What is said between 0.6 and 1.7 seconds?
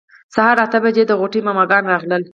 اته بجې د غوټۍ ماما